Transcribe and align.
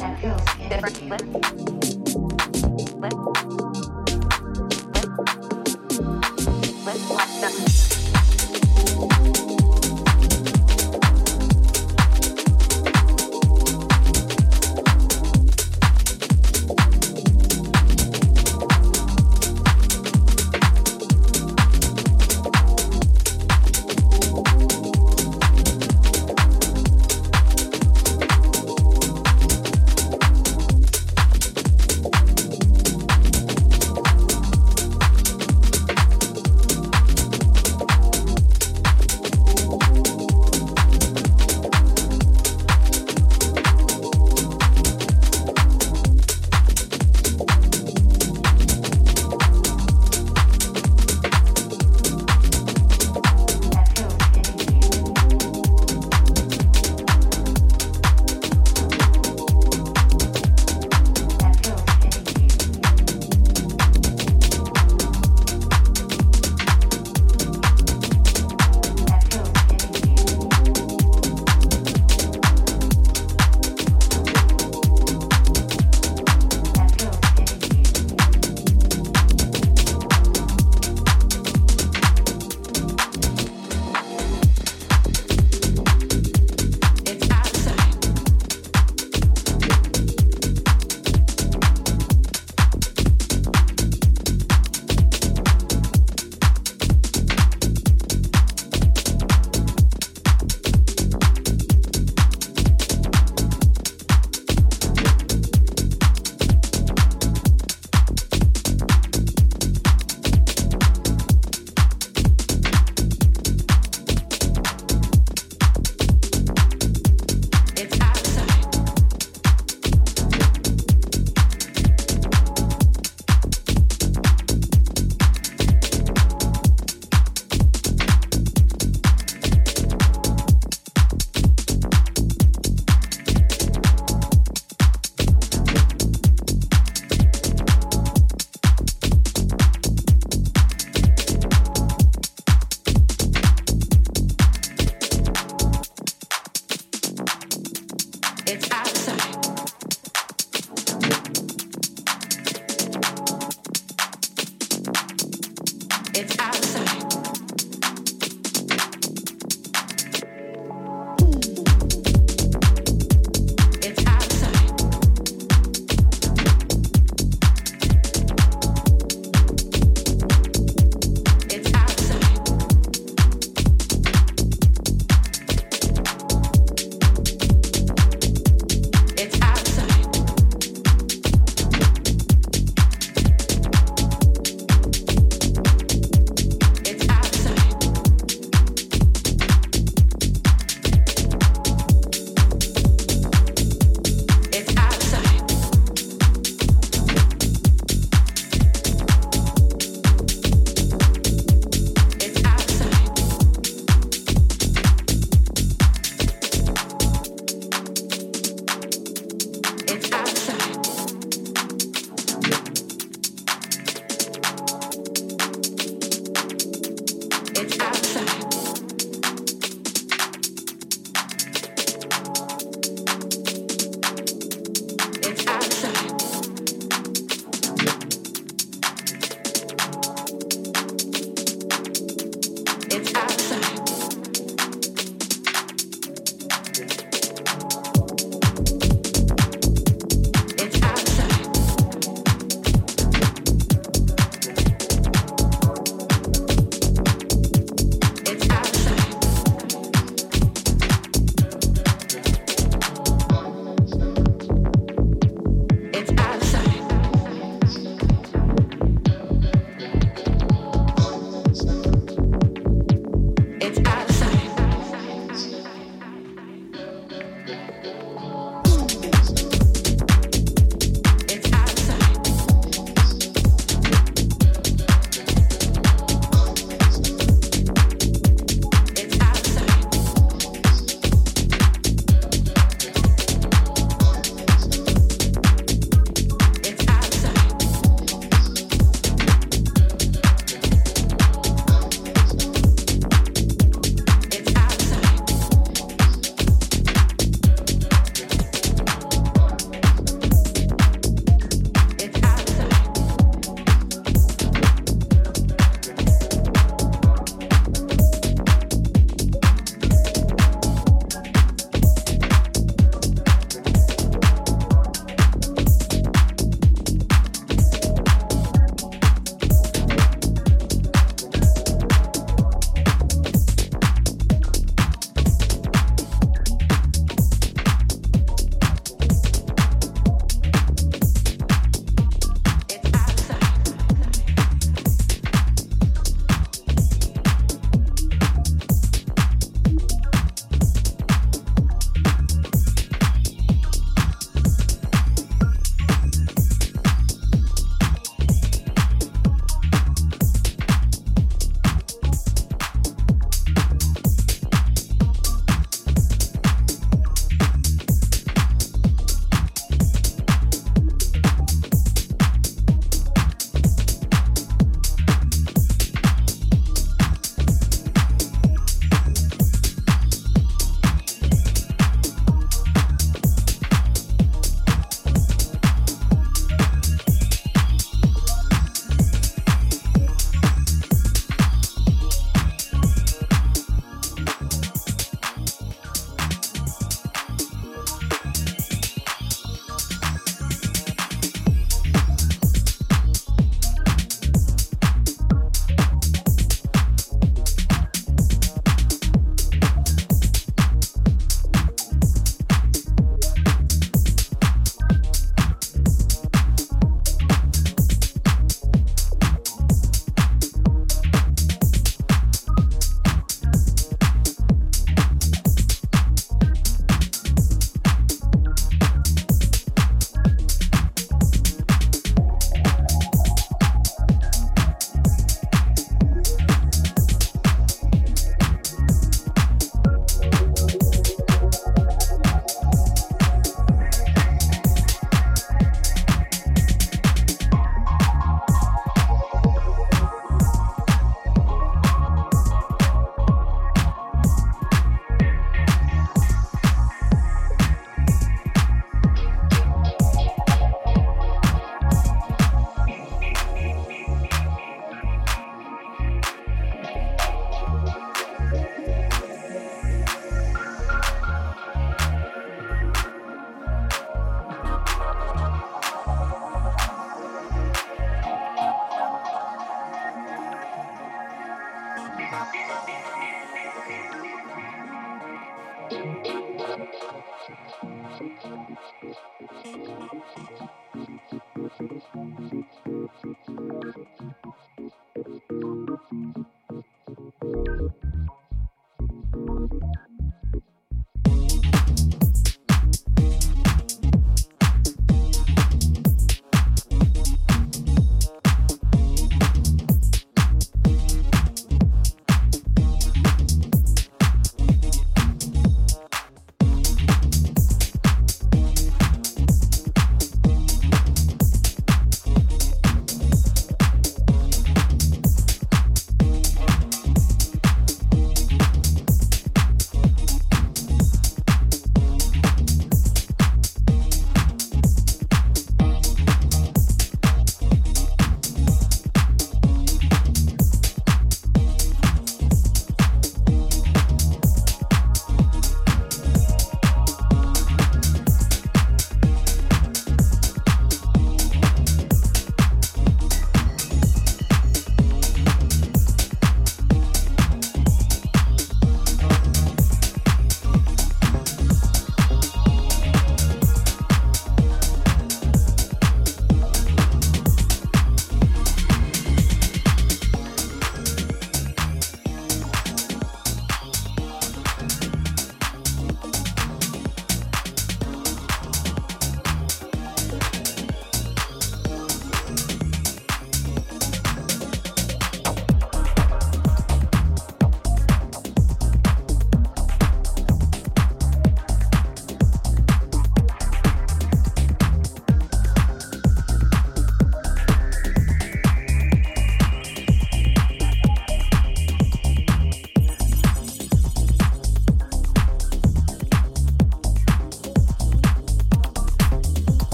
Let's 0.00 0.22
watch 7.10 7.40
them. 7.40 7.69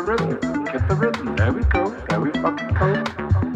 the 0.00 0.12
rhythm, 0.12 0.64
get 0.64 0.88
the 0.88 0.94
rhythm, 0.94 1.36
there 1.36 1.52
we 1.52 1.62
go, 1.64 1.90
there 2.08 2.20
we 2.20 2.30
fucking 2.30 2.68
go. 2.68 3.04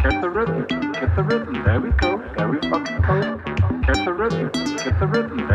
Get 0.02 0.20
the 0.20 0.28
rhythm, 0.28 0.66
get 0.92 1.16
the 1.16 1.22
rhythm, 1.22 1.64
there 1.64 1.80
we 1.80 1.90
go, 1.92 2.22
there 2.36 2.48
we 2.48 2.58
fucking 2.68 3.00
go. 3.00 3.40
Get 3.86 4.04
the 4.04 4.12
rhythm, 4.12 4.50
get 4.52 5.00
the 5.00 5.06
rhythm, 5.06 5.48